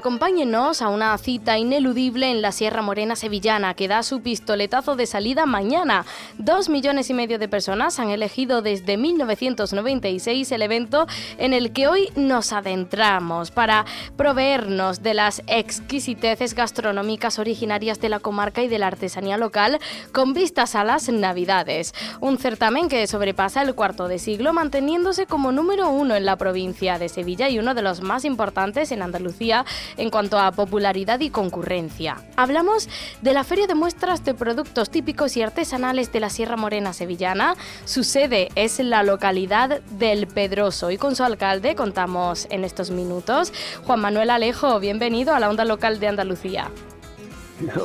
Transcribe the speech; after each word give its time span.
Acompáñenos 0.00 0.80
a 0.80 0.88
una 0.88 1.18
cita 1.18 1.58
ineludible 1.58 2.30
en 2.30 2.40
la 2.40 2.52
Sierra 2.52 2.80
Morena 2.80 3.16
sevillana 3.16 3.74
que 3.74 3.86
da 3.86 4.02
su 4.02 4.22
pistoletazo 4.22 4.96
de 4.96 5.04
salida 5.04 5.44
mañana. 5.44 6.06
Dos 6.38 6.70
millones 6.70 7.10
y 7.10 7.14
medio 7.14 7.38
de 7.38 7.48
personas 7.48 8.00
han 8.00 8.08
elegido 8.08 8.62
desde 8.62 8.96
1996 8.96 10.52
el 10.52 10.62
evento 10.62 11.06
en 11.36 11.52
el 11.52 11.74
que 11.74 11.86
hoy 11.86 12.08
nos 12.16 12.54
adentramos 12.54 13.50
para 13.50 13.84
proveernos 14.16 15.02
de 15.02 15.12
las 15.12 15.42
exquisiteces 15.46 16.54
gastronómicas 16.54 17.38
originarias 17.38 18.00
de 18.00 18.08
la 18.08 18.20
comarca 18.20 18.62
y 18.62 18.68
de 18.68 18.78
la 18.78 18.86
artesanía 18.86 19.36
local 19.36 19.80
con 20.12 20.32
vistas 20.32 20.76
a 20.76 20.82
las 20.82 21.10
Navidades. 21.10 21.92
Un 22.22 22.38
certamen 22.38 22.88
que 22.88 23.06
sobrepasa 23.06 23.60
el 23.60 23.74
cuarto 23.74 24.08
de 24.08 24.18
siglo 24.18 24.54
manteniéndose 24.54 25.26
como 25.26 25.52
número 25.52 25.90
uno 25.90 26.16
en 26.16 26.24
la 26.24 26.36
provincia 26.36 26.98
de 26.98 27.10
Sevilla 27.10 27.50
y 27.50 27.58
uno 27.58 27.74
de 27.74 27.82
los 27.82 28.00
más 28.00 28.24
importantes 28.24 28.92
en 28.92 29.02
Andalucía 29.02 29.66
en 29.96 30.10
cuanto 30.10 30.38
a 30.38 30.52
popularidad 30.52 31.20
y 31.20 31.30
concurrencia. 31.30 32.16
Hablamos 32.36 32.88
de 33.22 33.32
la 33.32 33.44
Feria 33.44 33.66
de 33.66 33.74
Muestras 33.74 34.24
de 34.24 34.34
Productos 34.34 34.90
Típicos 34.90 35.36
y 35.36 35.42
Artesanales 35.42 36.12
de 36.12 36.20
la 36.20 36.30
Sierra 36.30 36.56
Morena 36.56 36.92
Sevillana. 36.92 37.54
Su 37.84 38.04
sede 38.04 38.48
es 38.54 38.78
la 38.80 39.02
localidad 39.02 39.80
del 39.90 40.26
Pedroso 40.26 40.90
y 40.90 40.96
con 40.96 41.16
su 41.16 41.24
alcalde 41.24 41.74
contamos 41.74 42.46
en 42.50 42.64
estos 42.64 42.90
minutos. 42.90 43.52
Juan 43.84 44.00
Manuel 44.00 44.30
Alejo, 44.30 44.80
bienvenido 44.80 45.34
a 45.34 45.40
la 45.40 45.48
onda 45.48 45.64
local 45.64 46.00
de 46.00 46.08
Andalucía. 46.08 46.70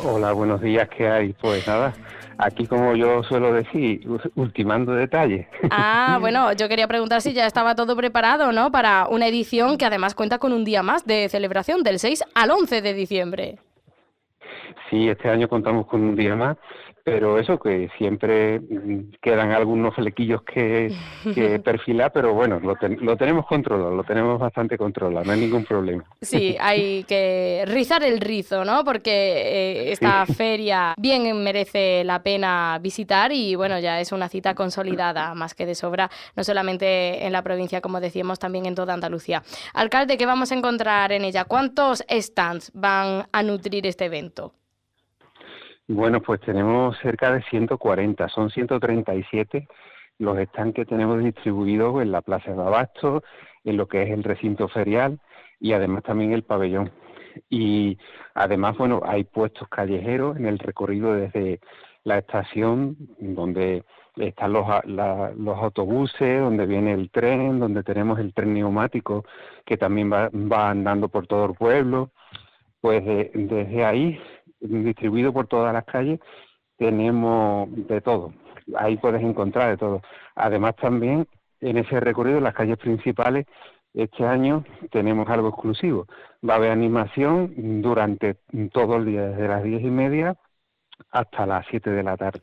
Hola, 0.04 0.32
buenos 0.32 0.62
días, 0.62 0.88
¿qué 0.96 1.08
hay? 1.08 1.34
Pues 1.34 1.68
nada, 1.68 1.94
Aquí, 2.38 2.68
como 2.68 2.96
yo 2.96 3.24
suelo 3.24 3.54
decir, 3.54 4.08
ultimando 4.36 4.94
detalles. 4.94 5.48
Ah, 5.72 6.18
bueno, 6.22 6.54
yo 6.54 6.70
quería 6.70 6.88
preguntar 6.88 7.22
si 7.22 7.34
ya 7.34 7.46
estaba 7.46 7.76
todo 7.76 7.96
preparado, 7.96 8.52
¿no? 8.52 8.72
Para 8.72 9.08
una 9.08 9.28
edición 9.28 9.78
que 9.78 9.86
además 9.86 10.16
cuenta 10.16 10.38
con 10.38 10.54
un 10.54 10.64
día 10.64 10.84
más 10.84 11.06
de 11.06 11.28
celebración 11.30 11.84
del 11.84 12.00
6 12.00 12.24
al 12.34 12.52
11 12.52 12.82
de 12.82 12.94
diciembre. 12.94 13.60
Sí, 14.90 15.10
este 15.10 15.30
año 15.30 15.50
contamos 15.50 15.88
con 15.88 16.02
un 16.02 16.16
día 16.16 16.36
más 16.36 16.58
pero 17.06 17.38
eso 17.38 17.60
que 17.60 17.88
siempre 18.00 18.60
mm, 18.60 19.12
quedan 19.22 19.52
algunos 19.52 19.94
flequillos 19.94 20.42
que, 20.42 20.92
perfilar, 21.64 22.12
pero 22.12 22.34
bueno, 22.34 22.60
lo, 22.60 22.76
lo, 22.82 23.16
tenemos 23.16 23.46
controlado, 23.46 23.96
lo 23.96 24.04
tenemos 24.04 24.40
bastante 24.40 24.76
controlado, 24.76 25.24
no 25.24 25.32
hay 25.32 25.40
ningún 25.40 25.64
problema. 25.66 26.04
Sí, 26.20 26.58
hay 26.60 27.04
que 27.04 27.64
rizar 27.68 28.04
el 28.04 28.20
rizo, 28.20 28.66
¿no? 28.66 28.84
Porque 28.84 29.12
eh, 29.12 29.92
esta 29.92 30.26
feria 30.26 30.96
bien 30.98 31.44
merece 31.44 32.04
la 32.04 32.24
pena 32.24 32.80
visitar 32.82 33.32
y 33.32 33.54
bueno, 33.54 33.78
ya 33.78 34.02
es 34.02 34.12
una 34.12 34.28
cita 34.28 34.56
consolidada 34.56 35.36
más 35.36 35.54
que 35.54 35.68
de 35.68 35.76
sobra, 35.76 36.10
no 36.36 36.44
solamente 36.44 37.24
en 37.24 37.32
la 37.32 37.44
provincia, 37.44 37.82
como 37.82 38.02
decíamos, 38.02 38.40
también 38.40 38.66
en 38.66 38.74
toda 38.74 38.96
Andalucía. 38.96 39.44
Alcalde, 39.76 40.18
¿qué 40.18 40.26
vamos 40.26 40.52
a 40.52 40.56
encontrar 40.56 41.12
en 41.12 41.24
ella? 41.24 41.46
¿Cuántos 41.46 42.04
stands 42.10 42.72
van 42.74 43.28
a 43.32 43.44
nutrir 43.44 43.86
este 43.86 44.06
evento? 44.06 44.56
Bueno, 45.88 46.22
pues 46.22 46.42
tenemos 46.42 46.98
cerca 47.00 47.32
de 47.32 47.44
140, 47.44 48.28
son 48.30 48.50
137 48.50 49.68
los 50.18 50.38
stands 50.38 50.76
que 50.76 50.86
tenemos 50.86 51.24
distribuidos 51.24 52.02
en 52.02 52.12
la 52.12 52.22
Plaza 52.22 52.54
de 52.54 52.62
Abasto, 52.62 53.24
en 53.64 53.78
lo 53.78 53.88
que 53.88 54.04
es 54.04 54.10
el 54.10 54.24
recinto 54.24 54.68
ferial 54.68 55.20
y 55.60 55.74
además 55.74 56.04
también 56.04 56.34
el 56.34 56.44
pabellón. 56.44 56.92
Y 57.50 57.98
además, 58.34 58.78
bueno, 58.78 59.02
hay 59.06 59.26
puestos 59.26 59.68
callejeros 59.68 60.38
en 60.38 60.46
el 60.46 60.60
recorrido 60.60 61.14
desde 61.14 61.60
la 62.04 62.20
estación, 62.20 62.96
donde 63.20 63.84
están 64.16 64.54
los, 64.54 64.66
los 64.86 65.58
autobuses, 65.58 66.40
donde 66.40 66.66
viene 66.66 66.94
el 66.94 67.10
tren, 67.12 67.60
donde 67.60 67.84
tenemos 67.84 68.20
el 68.20 68.34
tren 68.34 68.54
neumático 68.54 69.26
que 69.66 69.78
también 69.78 70.12
va, 70.12 70.30
va 70.30 70.70
andando 70.70 71.10
por 71.10 71.28
todo 71.28 71.46
el 71.46 71.54
pueblo. 71.56 72.12
Pues 72.80 73.04
desde 73.04 73.84
ahí 73.84 74.20
distribuido 74.68 75.34
por 75.34 75.48
todas 75.48 75.74
las 75.74 75.86
calles, 75.86 76.20
tenemos 76.78 77.70
de 77.88 78.02
todo. 78.02 78.34
Ahí 78.78 78.98
puedes 78.98 79.22
encontrar 79.22 79.70
de 79.70 79.78
todo. 79.78 80.02
Además 80.36 80.76
también 80.76 81.28
en 81.62 81.78
ese 81.78 82.00
recorrido, 82.00 82.38
en 82.38 82.44
las 82.44 82.54
calles 82.54 82.78
principales, 82.78 83.46
este 83.94 84.26
año 84.26 84.66
tenemos 84.92 85.30
algo 85.30 85.50
exclusivo. 85.50 86.06
Va 86.48 86.56
a 86.56 86.58
haber 86.58 86.72
animación 86.72 87.82
durante 87.82 88.38
todo 88.74 88.98
el 88.98 89.06
día, 89.06 89.28
desde 89.30 89.48
las 89.48 89.64
diez 89.64 89.82
y 89.82 89.90
media 89.90 90.36
hasta 91.12 91.46
las 91.46 91.66
siete 91.70 91.92
de 91.92 92.04
la 92.04 92.18
tarde. 92.18 92.42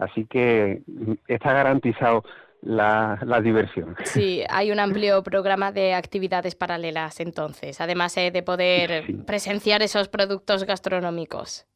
Así 0.00 0.26
que 0.26 0.82
está 1.28 1.52
garantizado 1.52 2.24
la, 2.62 3.18
diversión. 3.42 3.96
Sí, 4.04 4.42
hay 4.48 4.70
un 4.70 4.80
amplio 4.80 5.22
programa 5.22 5.72
de 5.72 5.94
actividades 5.94 6.54
paralelas 6.54 7.20
entonces, 7.20 7.80
además 7.80 8.16
eh, 8.16 8.30
de 8.30 8.42
poder 8.42 9.04
presenciar 9.26 9.82
esos 9.82 10.08
productos 10.08 10.64
gastronómicos. 10.64 11.66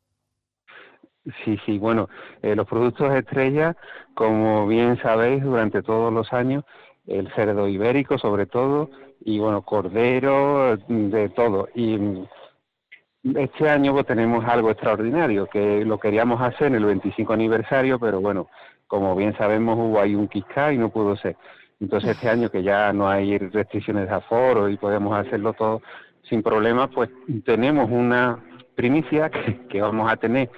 Sí, 1.44 1.58
sí, 1.66 1.78
bueno, 1.78 2.08
eh, 2.42 2.56
los 2.56 2.66
productos 2.66 3.14
estrella, 3.14 3.76
como 4.14 4.66
bien 4.66 5.00
sabéis, 5.02 5.42
durante 5.42 5.82
todos 5.82 6.12
los 6.12 6.32
años, 6.32 6.64
el 7.06 7.32
cerdo 7.34 7.68
ibérico 7.68 8.18
sobre 8.18 8.46
todo, 8.46 8.90
y 9.22 9.38
bueno, 9.38 9.62
cordero, 9.62 10.76
de 10.88 11.28
todo. 11.28 11.68
Y 11.74 11.98
este 13.22 13.68
año 13.68 13.92
pues, 13.92 14.06
tenemos 14.06 14.44
algo 14.46 14.70
extraordinario, 14.70 15.46
que 15.46 15.84
lo 15.84 15.98
queríamos 15.98 16.40
hacer 16.40 16.68
en 16.68 16.76
el 16.76 16.84
25 16.86 17.32
aniversario, 17.32 17.98
pero 17.98 18.20
bueno, 18.20 18.48
como 18.90 19.14
bien 19.14 19.36
sabemos, 19.38 19.78
hubo 19.78 20.00
ahí 20.00 20.16
un 20.16 20.26
quisca 20.26 20.72
y 20.72 20.76
no 20.76 20.88
pudo 20.90 21.16
ser. 21.16 21.36
Entonces 21.78 22.10
este 22.10 22.28
año 22.28 22.50
que 22.50 22.64
ya 22.64 22.92
no 22.92 23.08
hay 23.08 23.38
restricciones 23.38 24.08
de 24.08 24.14
aforo 24.14 24.68
y 24.68 24.76
podemos 24.76 25.16
hacerlo 25.16 25.52
todo 25.52 25.80
sin 26.28 26.42
problemas, 26.42 26.90
pues 26.92 27.08
tenemos 27.44 27.88
una 27.88 28.40
primicia 28.74 29.30
que, 29.30 29.80
vamos 29.80 30.10
a 30.12 30.16
tener 30.16 30.50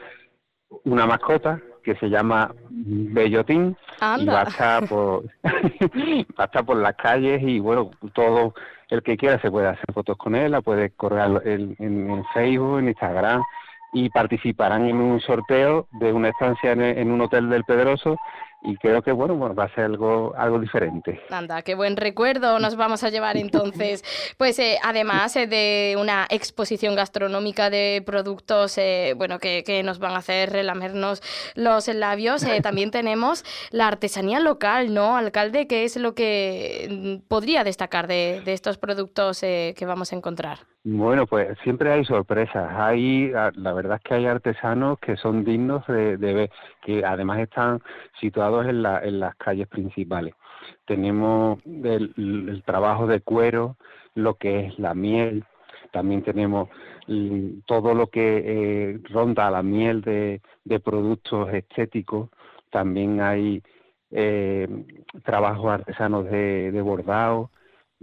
una 0.85 1.05
mascota 1.05 1.61
que 1.85 1.95
se 1.97 2.09
llama 2.09 2.55
Bellotín 2.71 3.77
y 4.19 4.25
va 4.25 4.41
a 4.41 4.45
estar 4.45 4.89
por 4.89 5.25
va 5.45 6.45
a 6.45 6.45
estar 6.45 6.65
por 6.65 6.77
las 6.79 6.95
calles 6.95 7.43
y 7.43 7.59
bueno 7.61 7.91
todo 8.15 8.55
el 8.89 9.03
que 9.03 9.17
quiera 9.17 9.41
se 9.41 9.51
puede 9.51 9.69
hacer 9.69 9.93
fotos 9.93 10.17
con 10.17 10.35
él, 10.35 10.53
la 10.53 10.63
puede 10.63 10.91
correr 10.91 11.43
en, 11.45 11.77
en 11.79 12.25
Facebook, 12.33 12.79
en 12.79 12.89
Instagram 12.89 13.43
y 13.93 14.09
participarán 14.09 14.87
en 14.87 14.97
un 14.97 15.21
sorteo 15.21 15.87
de 15.93 16.13
una 16.13 16.31
estancia 16.31 16.73
en, 16.73 17.11
un 17.11 17.21
hotel 17.21 17.51
del 17.51 17.65
Pedroso 17.65 18.17
y 18.65 18.77
creo 18.77 19.03
que 19.03 19.13
bueno, 19.13 19.35
bueno 19.35 19.55
va 19.55 19.65
a 19.65 19.75
ser 19.75 19.85
algo 19.85 20.33
algo 20.37 20.59
diferente. 20.59 21.21
Anda, 21.31 21.63
qué 21.63 21.75
buen 21.75 21.97
recuerdo 21.97 22.59
nos 22.59 22.77
vamos 22.77 23.05
a 23.05 23.11
llevar 23.11 23.37
entonces. 23.37 24.05
Pues 24.39 24.59
eh, 24.59 24.79
además 24.83 25.37
eh, 25.37 25.47
de 25.47 25.97
una 25.99 26.27
exposición 26.31 26.97
gastronómica 26.97 27.71
de 27.71 28.03
productos 28.05 28.79
eh, 28.79 29.15
bueno 29.17 29.39
que, 29.39 29.63
que, 29.65 29.83
nos 29.83 29.99
van 29.99 30.13
a 30.13 30.19
hacer 30.19 30.51
relamernos 30.51 31.23
los 31.55 31.89
labios, 31.89 32.47
también 32.63 32.91
tenemos 32.91 33.45
la 33.71 33.89
artesanía 33.89 34.41
local, 34.41 34.95
¿no, 34.95 35.17
alcalde? 35.17 35.67
¿Qué 35.67 35.85
es 35.85 35.97
lo 35.97 36.15
que 36.15 36.89
mm, 37.23 37.29
podría 37.29 37.63
destacar 37.65 38.07
de, 38.07 38.43
de 38.45 38.53
estos 38.53 38.79
productos 38.79 39.41
que 39.41 39.85
vamos 39.87 40.13
a 40.13 40.17
encontrar? 40.17 40.72
Bueno, 40.85 41.27
pues 41.29 41.57
siempre 41.63 41.93
hay 41.93 42.05
sorpresas. 42.05 42.69
Hay, 42.73 43.33
ah, 43.37 43.53
la 43.55 43.73
verdad 43.73 43.99
es 43.99 44.03
que 44.03 44.15
hay 44.15 44.27
artesanos 44.27 44.99
que 44.99 45.17
son 45.17 45.45
dignos 45.45 45.87
de, 45.87 46.17
ver, 46.17 46.51
que 46.85 47.05
además 47.05 47.39
están 47.39 47.81
situados 48.21 48.67
en, 48.67 48.83
la, 48.83 48.99
en 49.05 49.21
las 49.21 49.37
calles 49.37 49.69
principales. 49.69 50.35
Tenemos 50.85 51.61
el, 51.67 52.63
trabajo 52.67 53.07
de 53.07 53.21
cuero, 53.21 53.77
lo 54.15 54.37
que 54.39 54.67
es 54.67 54.79
la 54.81 54.93
miel, 54.95 55.45
también 55.93 56.23
tenemos 56.23 56.69
mm, 57.07 57.61
todo 57.67 57.95
lo 57.95 58.09
que 58.09 58.43
eh, 58.45 59.01
ronda 59.11 59.51
la 59.53 59.63
miel 59.63 60.03
de, 60.03 60.41
productos 60.81 61.53
estéticos, 61.55 62.31
también 62.71 63.21
hay 63.21 63.63
eh, 64.11 64.69
trabajos 65.25 65.71
artesanos 65.71 66.25
de, 66.25 66.73
de 66.73 66.83
bordado, 66.83 67.51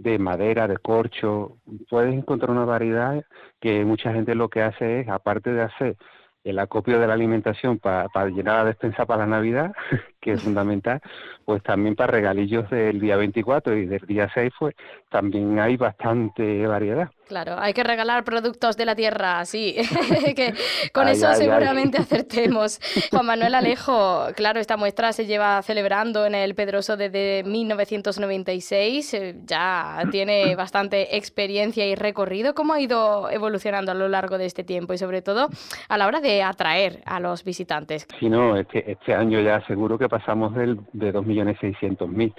de 0.00 0.18
madera, 0.18 0.66
de 0.66 0.78
corcho, 0.78 1.58
puedes 1.90 2.14
encontrar 2.14 2.50
una 2.50 2.64
variedad 2.64 3.22
que 3.60 3.84
mucha 3.84 4.12
gente 4.14 4.34
lo 4.34 4.48
que 4.48 4.62
hace 4.62 5.00
es, 5.00 5.08
aparte 5.08 5.52
de 5.52 5.62
hacer 5.62 5.96
el 6.42 6.58
acopio 6.58 6.98
de 6.98 7.06
la 7.06 7.12
alimentación 7.12 7.78
para, 7.78 8.08
llenar 8.28 8.56
la 8.56 8.64
despensa 8.64 9.04
para 9.04 9.26
la 9.26 9.36
Navidad, 9.36 9.72
que 10.20 10.32
es 10.32 10.42
fundamental, 10.42 11.02
pues 11.44 11.62
también 11.62 11.96
para 11.96 12.12
regalillos 12.12 12.70
del 12.70 12.98
día 12.98 13.16
24 13.16 13.76
y 13.76 13.86
del 13.86 14.00
día 14.06 14.30
6, 14.32 14.52
pues 14.58 14.74
también 15.10 15.58
hay 15.58 15.76
bastante 15.76 16.66
variedad. 16.66 17.10
Claro, 17.30 17.54
hay 17.60 17.74
que 17.74 17.84
regalar 17.84 18.24
productos 18.24 18.76
de 18.76 18.84
la 18.84 18.96
tierra, 18.96 19.44
sí, 19.44 19.76
que 20.34 20.52
con 20.92 21.06
eso 21.06 21.32
seguramente 21.34 21.98
acertemos. 21.98 22.80
Juan 23.12 23.24
Manuel 23.24 23.54
Alejo, 23.54 24.26
claro, 24.34 24.58
esta 24.58 24.76
muestra 24.76 25.12
se 25.12 25.26
lleva 25.26 25.62
celebrando 25.62 26.26
en 26.26 26.34
el 26.34 26.56
Pedroso 26.56 26.96
desde 26.96 27.44
1996, 27.44 29.14
eh, 29.14 29.36
ya 29.44 30.02
tiene 30.10 30.56
bastante 30.56 31.16
experiencia 31.16 31.86
y 31.86 31.94
recorrido. 31.94 32.52
¿Cómo 32.52 32.72
ha 32.72 32.80
ido 32.80 33.30
evolucionando 33.30 33.92
a 33.92 33.94
lo 33.94 34.08
largo 34.08 34.36
de 34.36 34.46
este 34.46 34.64
tiempo 34.64 34.92
y 34.92 34.98
sobre 34.98 35.22
todo 35.22 35.50
a 35.88 35.98
la 35.98 36.08
hora 36.08 36.20
de 36.20 36.42
atraer 36.42 37.00
a 37.06 37.20
los 37.20 37.44
visitantes? 37.44 38.08
Sí, 38.18 38.28
no, 38.28 38.56
este, 38.56 38.90
este 38.90 39.14
año 39.14 39.40
ya 39.40 39.64
seguro 39.68 39.96
que 39.96 40.08
pasamos 40.08 40.52
del, 40.56 40.80
de 40.94 41.14
2.600.000 41.14 42.34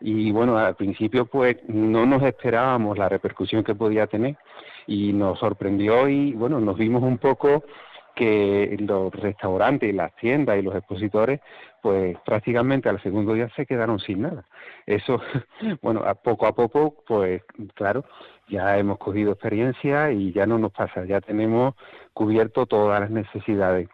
y 0.00 0.32
bueno, 0.32 0.58
al 0.58 0.76
principio 0.76 1.26
pues 1.26 1.56
no 1.66 2.06
nos 2.06 2.22
esperábamos 2.22 2.98
la 2.98 3.08
repercusión 3.08 3.64
que 3.64 3.74
podía 3.74 4.06
tener 4.06 4.36
y 4.86 5.12
nos 5.12 5.38
sorprendió 5.38 6.08
y 6.08 6.32
bueno, 6.32 6.60
nos 6.60 6.76
vimos 6.76 7.02
un 7.02 7.18
poco 7.18 7.64
que 8.14 8.76
los 8.80 9.12
restaurantes 9.12 9.90
y 9.90 9.92
las 9.92 10.14
tiendas 10.16 10.58
y 10.58 10.62
los 10.62 10.74
expositores 10.74 11.40
pues 11.82 12.16
prácticamente 12.24 12.88
al 12.88 13.02
segundo 13.02 13.34
día 13.34 13.50
se 13.54 13.66
quedaron 13.66 13.98
sin 13.98 14.22
nada. 14.22 14.46
Eso, 14.86 15.20
bueno, 15.82 16.00
a 16.00 16.14
poco 16.14 16.46
a 16.46 16.54
poco, 16.54 16.94
pues 17.06 17.42
claro, 17.74 18.06
ya 18.48 18.78
hemos 18.78 18.96
cogido 18.96 19.32
experiencia 19.32 20.10
y 20.10 20.32
ya 20.32 20.46
no 20.46 20.58
nos 20.58 20.72
pasa, 20.72 21.04
ya 21.04 21.20
tenemos 21.20 21.74
cubierto 22.14 22.64
todas 22.64 23.00
las 23.00 23.10
necesidades. 23.10 23.90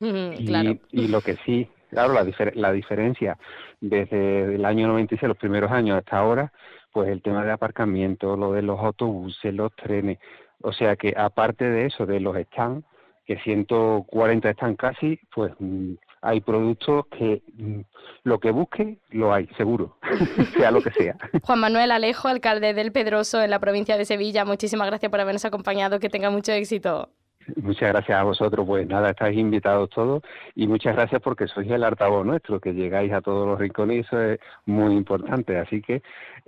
y, 0.00 0.80
y, 0.90 1.08
lo 1.08 1.20
que 1.20 1.36
sí, 1.44 1.68
claro, 1.94 2.12
la, 2.54 2.72
diferencia 2.72 3.38
desde 3.80 4.54
el 4.56 4.64
año 4.64 4.88
96, 4.88 5.28
los 5.28 5.38
primeros 5.38 5.70
años 5.70 5.96
hasta 5.96 6.18
ahora, 6.18 6.52
pues 6.92 7.08
el 7.08 7.22
tema 7.22 7.44
de 7.44 7.52
aparcamiento, 7.52 8.36
lo 8.36 8.52
de 8.52 8.62
los 8.62 8.78
autobuses, 8.80 9.54
los 9.54 9.74
trenes, 9.76 10.18
o 10.60 10.72
sea 10.72 10.96
que 10.96 11.14
aparte 11.16 11.64
de 11.64 11.86
eso, 11.86 12.04
de 12.04 12.20
los 12.20 12.36
stands, 12.36 12.84
que 13.24 13.38
140 13.38 14.50
están 14.50 14.76
casi, 14.76 15.18
pues 15.34 15.52
mm, 15.58 15.94
hay 16.20 16.40
productos 16.40 17.06
que 17.06 17.42
mm, 17.54 17.80
lo 18.24 18.38
que 18.38 18.50
busque 18.50 18.98
lo 19.10 19.32
hay, 19.32 19.46
seguro, 19.56 19.96
sea 20.56 20.70
lo 20.70 20.82
que 20.82 20.90
sea. 20.90 21.16
Juan 21.42 21.60
Manuel 21.60 21.90
Alejo, 21.90 22.28
alcalde 22.28 22.74
del 22.74 22.92
Pedroso 22.92 23.42
en 23.42 23.50
la 23.50 23.60
provincia 23.60 23.96
de 23.96 24.04
Sevilla, 24.04 24.44
muchísimas 24.44 24.88
gracias 24.88 25.10
por 25.10 25.20
habernos 25.20 25.44
acompañado, 25.44 26.00
que 26.00 26.10
tenga 26.10 26.30
mucho 26.30 26.52
éxito. 26.52 27.08
Muchas 27.56 27.90
gracias 27.90 28.18
a 28.18 28.22
vosotros, 28.22 28.66
pues 28.66 28.86
nada, 28.86 29.10
estáis 29.10 29.38
invitados 29.38 29.90
todos 29.90 30.22
y 30.54 30.66
muchas 30.66 30.96
gracias 30.96 31.20
porque 31.22 31.46
sois 31.46 31.70
el 31.70 31.84
altavoz 31.84 32.24
nuestro, 32.24 32.60
que 32.60 32.72
llegáis 32.72 33.12
a 33.12 33.20
todos 33.20 33.46
los 33.46 33.58
rincones 33.58 33.96
y 33.96 34.00
eso 34.00 34.20
es 34.20 34.40
muy 34.66 34.94
importante, 34.94 35.58
así 35.58 35.82
que 35.82 36.02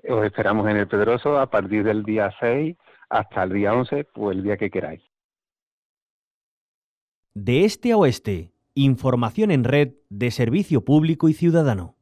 os 0.09 0.25
esperamos 0.25 0.69
en 0.69 0.77
el 0.77 0.89
Pedroso 0.89 1.39
a 1.39 1.47
partir 1.51 1.85
del 1.85 2.03
día 2.03 2.33
6 2.41 2.77
hasta 3.11 3.43
el 3.43 3.53
día 3.53 3.75
11, 3.75 4.05
pues 4.05 4.37
el 4.37 4.43
día 4.43 4.57
que 4.57 4.71
queráis. 4.71 5.03
De 7.35 7.65
este 7.65 7.93
a 7.93 7.99
oeste, 7.99 8.53
información 8.75 9.51
en 9.51 9.65
red 9.65 9.95
de 10.09 10.31
servicio 10.31 10.85
público 10.85 11.29
y 11.29 11.35
ciudadano. 11.35 11.97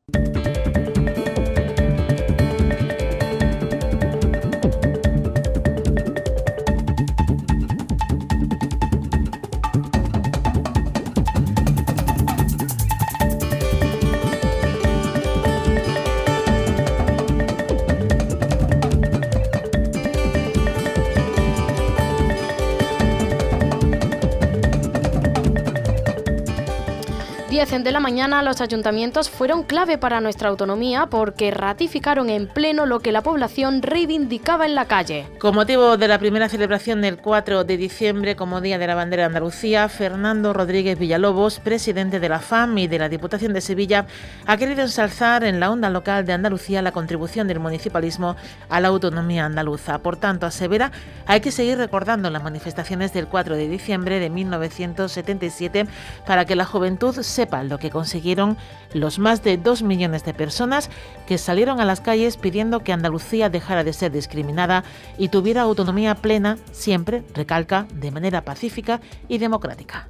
De 27.65 27.93
la 27.93 28.01
mañana 28.01 28.43
los 28.43 28.61
ayuntamientos 28.61 29.31
fueron 29.31 29.63
clave 29.63 29.97
para 29.97 30.21
nuestra 30.21 30.51
autonomía 30.51 31.07
porque 31.07 31.51
ratificaron 31.51 32.29
en 32.29 32.47
pleno 32.47 32.85
lo 32.85 33.01
que 33.01 33.11
la 33.11 33.23
población 33.23 33.81
reivindicaba 33.81 34.67
en 34.67 34.75
la 34.75 34.85
calle. 34.85 35.27
Con 35.39 35.55
motivo 35.55 35.97
de 35.97 36.07
la 36.07 36.19
primera 36.19 36.51
celebración 36.51 37.01
del 37.01 37.17
4 37.17 37.65
de 37.65 37.79
diciembre 37.79 38.37
como 38.37 38.61
Día 38.61 38.77
de 38.77 38.87
la 38.87 38.95
Bandera 38.95 39.23
de 39.23 39.29
Andalucía, 39.29 39.89
Fernando 39.89 40.53
Rodríguez 40.53 40.99
Villalobos, 40.99 41.59
presidente 41.59 42.21
de 42.21 42.29
la 42.29 42.39
FAM 42.39 42.77
y 42.77 42.87
de 42.87 42.99
la 42.99 43.09
Diputación 43.09 43.55
de 43.55 43.63
Sevilla, 43.63 44.07
ha 44.47 44.59
querido 44.59 44.83
ensalzar 44.83 45.43
en 45.43 45.59
la 45.59 45.71
onda 45.71 45.89
local 45.89 46.27
de 46.27 46.35
Andalucía 46.35 46.83
la 46.83 46.93
contribución 46.93 47.49
del 47.49 47.61
municipalismo 47.61 48.37
a 48.69 48.79
la 48.81 48.89
autonomía 48.89 49.47
andaluza. 49.47 50.01
Por 50.01 50.19
tanto, 50.19 50.45
asevera, 50.45 50.93
hay 51.25 51.41
que 51.41 51.51
seguir 51.51 51.79
recordando 51.79 52.29
las 52.29 52.43
manifestaciones 52.43 53.15
del 53.15 53.27
4 53.27 53.57
de 53.57 53.69
diciembre 53.69 54.21
de 54.21 54.29
1977 54.29 55.87
para 56.27 56.45
que 56.45 56.57
la 56.57 56.67
juventud 56.67 57.15
sepa 57.23 57.54
lo 57.63 57.79
que 57.79 57.91
consiguieron 57.91 58.57
los 58.93 59.19
más 59.19 59.45
de 59.45 59.57
dos 59.57 59.83
millones 59.83 60.25
de 60.25 60.35
personas 60.35 60.91
que 61.27 61.39
salieron 61.39 61.81
a 61.81 61.85
las 61.85 62.01
calles 62.01 62.37
pidiendo 62.37 62.81
que 62.81 62.93
Andalucía 62.93 63.51
dejara 63.51 63.85
de 63.85 63.93
ser 63.93 64.13
discriminada 64.13 64.85
y 65.19 65.29
tuviera 65.29 65.63
autonomía 65.63 66.15
plena, 66.17 66.59
siempre, 66.73 67.23
recalca, 67.35 67.87
de 67.95 68.11
manera 68.11 68.43
pacífica 68.45 69.01
y 69.29 69.39
democrática 69.39 70.09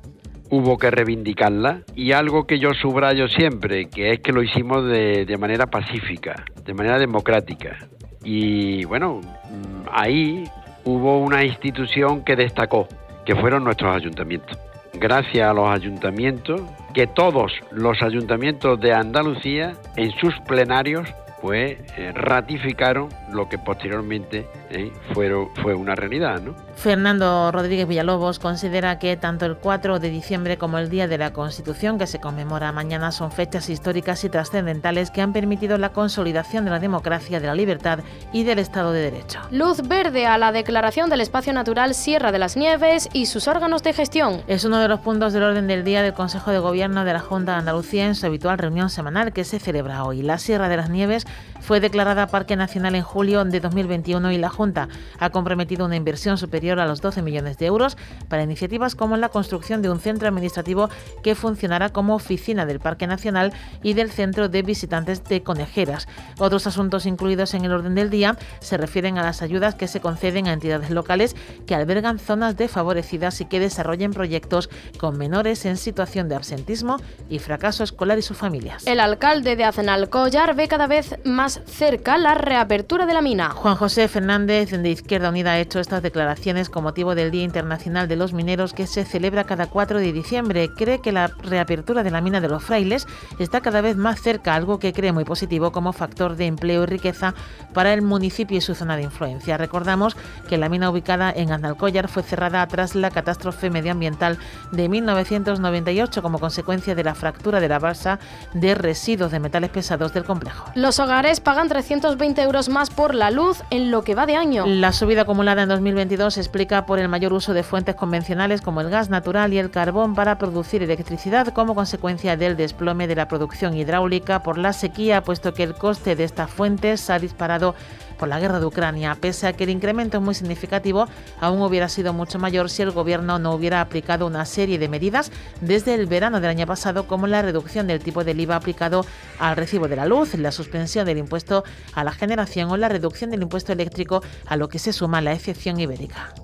hubo 0.51 0.79
que 0.79 0.89
reivindicarla 0.91 1.81
y 1.97 2.13
algo 2.13 2.47
que 2.47 2.61
yo 2.61 2.75
subrayo 2.75 3.27
siempre, 3.27 3.89
que 3.89 4.13
es 4.13 4.21
que 4.21 4.31
lo 4.31 4.43
hicimos 4.43 4.85
de, 4.85 5.25
de, 5.25 5.37
manera 5.37 5.67
pacífica, 5.67 6.45
de 6.65 6.75
manera 6.75 6.99
democrática. 6.99 7.77
Y 8.23 8.85
bueno, 8.85 9.21
mm, 9.21 9.89
ahí 9.91 10.45
hubo 10.85 11.19
una 11.19 11.45
institución 11.45 12.23
que 12.25 12.37
destacó, 12.37 12.87
que 13.25 13.35
fueron 13.35 13.65
nuestros 13.65 13.97
ayuntamientos. 13.97 14.57
Gracias 14.93 15.49
a 15.49 15.53
los 15.53 15.69
ayuntamientos 15.69 16.61
que 16.95 17.07
todos 17.07 17.53
los 17.71 18.01
ayuntamientos 18.03 18.81
de 18.81 18.95
Andalucía 18.95 19.75
en 19.97 20.13
sus 20.13 20.35
plenarios 20.47 21.07
pues 21.45 21.77
eh, 21.99 22.11
ratificaron 22.15 23.11
lo 23.31 23.51
que 23.51 23.59
posteriormente 23.59 24.49
eh, 24.71 24.91
fue 25.13 25.75
una 25.75 25.95
realidad. 25.95 26.41
¿no? 26.41 26.55
Fernando 26.75 27.53
Rodríguez 27.53 27.87
Villalobos 27.87 28.39
considera 28.39 28.99
que 28.99 29.19
tanto 29.19 29.45
el 29.45 29.57
4 29.57 29.99
de 29.99 30.09
diciembre 30.09 30.57
como 30.57 30.79
el 30.79 30.89
Día 30.89 31.07
de 31.07 31.19
la 31.19 31.35
Constitución, 31.35 31.99
que 31.99 32.07
se 32.07 32.19
conmemora 32.19 32.73
mañana, 32.73 33.13
son 33.13 33.31
fechas 33.31 33.69
históricas 33.69 34.25
y 34.25 34.31
trascendentales 34.31 35.11
que 35.11 35.21
han 35.21 35.35
permitido 35.35 35.77
la 35.77 35.91
consolidación 35.91 36.65
de 36.65 36.71
la 36.71 36.79
democracia, 36.79 37.41
de 37.41 37.47
la 37.47 37.55
libertad 37.55 38.01
y 38.33 38.45
del 38.45 38.59
Estado 38.59 38.93
de 38.93 39.03
Derecho. 39.03 39.41
Luz 39.51 39.87
verde 39.87 40.25
a 40.25 40.39
la 40.39 40.51
declaración 40.51 41.11
del 41.11 41.21
espacio 41.21 41.53
natural 41.53 41.95
Sierra 41.95 42.33
de 42.33 42.39
las 42.39 42.57
Nieves 42.57 43.11
y 43.13 43.27
sus 43.27 43.49
órganos 43.49 43.83
de 43.83 43.93
gestión. 43.93 44.41
Es 44.47 44.65
uno 44.65 44.79
de 44.79 44.89
los 44.89 45.01
puntos 45.01 45.35
del 45.35 45.43
orden 45.43 45.67
del 45.67 45.85
día 45.85 46.03
del 46.03 46.15
Consejo 46.15 46.53
de 46.53 46.59
Gobierno 46.59 47.05
de 47.05 47.13
la 47.13 47.21
Junta 47.21 47.53
de 47.53 47.59
Andalucía 47.59 48.07
en 48.07 48.15
su 48.15 48.25
habitual 48.25 48.57
reunión 48.57 48.89
semanal 48.89 49.35
que 49.35 49.45
se 49.45 49.59
celebra 49.59 50.05
hoy. 50.05 50.23
La 50.23 50.39
Sierra 50.39 50.71
de 50.71 50.79
las 50.79 50.89
Nieves 50.89 51.27
fue 51.65 51.81
declarada 51.81 52.27
Parque 52.27 52.57
Nacional 52.57 52.95
en 52.95 53.03
julio 53.03 53.43
de 53.43 53.59
2021 53.59 54.33
y 54.33 54.39
la 54.39 54.51
Junta 54.51 54.89
ha 55.19 55.31
comprometido 55.31 55.87
una 55.87 55.97
inversión 55.97 56.37
superior 56.37 56.79
a 56.79 56.85
los 56.85 57.01
12 57.01 57.23
millones 57.23 57.57
de 57.57 57.65
euros 57.65 57.97
para 58.29 58.43
iniciativas 58.43 58.95
como 58.95 59.17
la 59.17 59.31
construcción 59.31 59.81
de 59.81 59.89
un 59.89 59.99
centro 59.99 60.29
administrativo 60.29 60.91
que 61.23 61.35
funcionará 61.35 61.89
como 61.89 62.15
oficina 62.15 62.67
del 62.67 62.81
Parque 62.81 63.07
Nacional 63.07 63.55
y 63.83 63.95
del 63.95 64.11
Centro 64.11 64.51
de 64.51 64.63
Visitantes 64.63 65.25
de 65.25 65.43
Conejeras. 65.43 66.07
Otros 66.39 66.67
asuntos 66.67 67.07
incluidos 67.07 67.55
en 67.55 67.65
el 67.65 67.73
orden 67.73 67.95
del 67.95 68.11
día 68.11 68.37
se 68.61 68.77
refieren 68.77 69.17
a 69.17 69.23
las 69.23 69.41
ayudas 69.41 69.75
que 69.75 69.89
se 69.89 70.01
conceden 70.01 70.49
a 70.49 70.53
entidades 70.53 70.91
locales 70.91 71.35
que 71.67 71.75
albergan 71.75 72.19
zonas 72.19 72.59
desfavorecidas 72.59 73.41
y 73.41 73.47
que 73.47 73.61
desarrollen 73.61 74.13
proyectos 74.13 74.69
con 74.99 75.17
menores 75.17 75.65
en 75.65 75.79
situación 75.79 76.29
de 76.29 76.35
absentismo 76.35 76.99
y 77.31 77.39
fracaso 77.39 77.85
escolar 77.85 78.19
y 78.19 78.23
sus 78.23 78.37
familias. 78.37 78.87
El 78.87 79.01
alcalde 79.01 79.57
de 79.57 79.65
Azenalcóllar 79.65 80.55
ve 80.55 80.69
cada 80.69 80.87
vez 80.87 81.14
vez 81.15 81.27
más 81.27 81.61
cerca 81.67 82.19
la 82.19 82.35
reapertura 82.35 83.07
de 83.07 83.15
la 83.15 83.23
mina. 83.23 83.51
Juan 83.51 83.77
José 83.77 84.09
Fernández 84.09 84.71
de 84.71 84.91
Izquierda 84.91 85.29
Unida 85.29 85.53
ha 85.53 85.59
hecho 85.59 85.81
estas 85.81 86.03
declaraciones 86.03 86.71
con 86.71 86.85
motivo 86.85 87.15
del 87.15 87.31
Día 87.31 87.43
Internacional 87.43 88.09
de 88.09 88.17
los 88.17 88.33
Mineros 88.33 88.73
que 88.73 88.87
se 88.87 89.05
celebra 89.05 89.45
cada 89.45 89.67
4 89.67 89.99
de 89.99 90.13
diciembre. 90.13 90.71
Cree 90.75 91.01
que 91.01 91.13
la 91.13 91.29
reapertura 91.43 92.03
de 92.03 92.11
la 92.11 92.21
mina 92.21 92.41
de 92.41 92.49
los 92.49 92.63
frailes 92.63 93.07
está 93.39 93.61
cada 93.61 93.81
vez 93.81 93.97
más 93.97 94.21
cerca, 94.21 94.55
algo 94.55 94.79
que 94.79 94.93
cree 94.93 95.13
muy 95.13 95.25
positivo 95.25 95.73
como 95.73 95.93
factor 95.93 96.37
de 96.37 96.47
empleo 96.47 96.85
y 96.85 96.87
riqueza 96.87 97.35
para 97.73 97.93
el 97.93 98.03
municipio 98.03 98.59
y 98.59 98.61
su 98.61 98.75
zona 98.75 98.97
de 98.97 99.03
influencia. 99.03 99.57
Recordamos 99.57 100.17
que 100.49 100.59
la 100.59 100.69
mina 100.69 100.91
ubicada 100.91 101.33
en 101.35 101.53
Andalcollar 101.53 102.09
fue 102.09 102.23
cerrada 102.23 102.67
tras 102.67 102.95
la 102.95 103.11
catástrofe 103.11 103.71
medioambiental 103.71 104.39
de 104.73 104.89
1998 104.89 106.23
como 106.23 106.39
consecuencia 106.39 106.95
de 106.95 107.05
la 107.05 107.15
fractura 107.15 107.61
de 107.61 107.69
la 107.69 107.79
balsa 107.79 108.19
de 108.53 108.75
residuos 108.75 109.31
de 109.31 109.41
metales 109.41 109.71
pesados 109.71 110.13
del 110.13 110.25
complejo. 110.25 110.71
Los 110.75 110.99
hogares 111.05 111.41
pagan 111.41 111.69
320 111.69 112.43
euros 112.43 112.71
más 112.71 112.89
por 112.89 113.15
la 113.15 113.31
luz 113.31 113.63
en 113.71 113.91
lo 113.91 114.03
que 114.03 114.15
va 114.15 114.25
de 114.25 114.37
año. 114.37 114.65
La 114.67 114.93
subida 114.93 115.23
acumulada 115.23 115.63
en 115.63 115.69
2022 115.69 116.35
se 116.35 116.41
explica 116.41 116.87
por 116.87 116.99
el 116.99 117.09
mayor 117.09 117.35
uso 117.35 117.53
de 117.53 117.63
fuentes 117.63 117.95
convencionales 117.95 118.63
como 118.63 118.81
el 118.81 118.89
gas 118.89 119.11
natural 119.11 119.53
y 119.53 119.59
el 119.59 119.71
carbón 119.71 120.15
para 120.15 120.39
producir 120.39 120.83
electricidad 120.83 121.49
como 121.49 121.75
consecuencia 121.75 122.37
del 122.39 122.57
desplome 122.57 123.07
de 123.07 123.17
la 123.17 123.29
producción 123.29 123.75
hidráulica 123.77 124.43
por 124.43 124.57
la 124.57 124.73
sequía, 124.73 125.23
puesto 125.23 125.53
que 125.53 125.63
el 125.63 125.75
coste 125.75 126.17
de 126.17 126.25
estas 126.25 126.51
fuentes 126.51 127.11
ha 127.11 127.19
disparado 127.19 127.75
por 128.19 128.29
la 128.29 128.41
guerra 128.41 128.61
de 128.61 128.67
Ucrania, 128.67 129.17
pese 129.21 129.47
a 129.47 129.53
que 129.53 129.65
el 129.65 129.71
incremento 129.71 130.19
es 130.19 130.23
muy 130.23 130.35
significativo, 130.35 131.07
aún 131.41 131.61
hubiera 131.63 131.89
sido 131.89 132.13
mucho 132.13 132.39
mayor 132.39 132.71
si 132.71 132.83
el 132.83 132.91
gobierno 132.91 133.39
no 133.39 133.53
hubiera 133.53 133.81
aplicado 133.81 134.27
una 134.27 134.45
serie 134.45 134.79
de 134.79 134.89
medidas 134.89 135.31
desde 135.61 135.95
el 135.95 136.07
verano 136.07 136.41
del 136.41 136.51
año 136.51 136.67
pasado, 136.67 137.07
como 137.07 137.27
la 137.27 137.43
reducción 137.43 137.87
del 137.87 138.03
tipo 138.03 138.25
del 138.25 138.41
IVA 138.41 138.57
aplicado 138.57 139.05
al 139.39 139.57
recibo 139.57 139.89
de 139.89 139.97
la 139.97 140.07
luz, 140.07 140.35
la 140.35 140.53
suspensión 140.53 141.07
del 141.07 141.19
impuesto 141.19 141.65
a 141.95 142.05
la 142.05 142.13
generación 142.13 142.71
o 142.71 142.77
la 142.77 142.89
reducción 142.89 143.31
del 143.31 143.43
impuesto 143.43 143.73
eléctrico, 143.73 144.23
a 144.47 144.57
lo 144.57 144.69
que 144.69 144.79
se 144.79 144.93
suma 144.93 145.21
la 145.21 145.33
excepción 145.33 145.81
ibérica. 145.81 146.35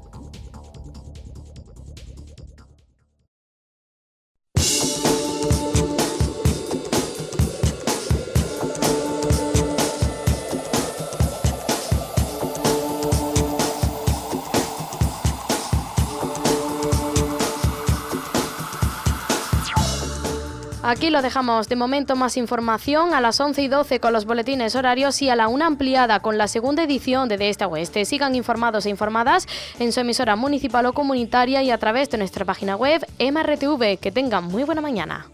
Aquí 20.90 21.08
lo 21.08 21.22
dejamos. 21.22 21.68
De 21.68 21.76
momento 21.76 22.16
más 22.16 22.36
información 22.36 23.14
a 23.14 23.20
las 23.20 23.38
11 23.38 23.62
y 23.62 23.68
12 23.68 24.00
con 24.00 24.12
los 24.12 24.24
boletines 24.24 24.74
horarios 24.74 25.22
y 25.22 25.28
a 25.28 25.36
la 25.36 25.46
una 25.46 25.66
ampliada 25.66 26.18
con 26.18 26.36
la 26.36 26.48
segunda 26.48 26.82
edición 26.82 27.28
de 27.28 27.38
De 27.38 27.48
Este 27.48 27.62
a 27.62 27.68
Oeste. 27.68 28.04
Sigan 28.04 28.34
informados 28.34 28.86
e 28.86 28.90
informadas 28.90 29.46
en 29.78 29.92
su 29.92 30.00
emisora 30.00 30.34
municipal 30.34 30.86
o 30.86 30.92
comunitaria 30.92 31.62
y 31.62 31.70
a 31.70 31.78
través 31.78 32.10
de 32.10 32.18
nuestra 32.18 32.44
página 32.44 32.74
web 32.74 33.06
MRTV. 33.20 34.00
Que 34.00 34.10
tengan 34.10 34.46
muy 34.46 34.64
buena 34.64 34.80
mañana. 34.80 35.30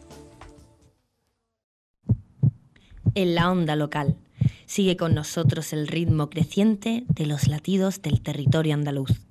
En 3.14 3.34
la 3.34 3.50
onda 3.50 3.76
local. 3.76 4.18
Sigue 4.66 4.98
con 4.98 5.14
nosotros 5.14 5.72
el 5.72 5.88
ritmo 5.88 6.28
creciente 6.28 7.04
de 7.08 7.24
los 7.24 7.48
latidos 7.48 8.02
del 8.02 8.20
territorio 8.20 8.74
andaluz. 8.74 9.25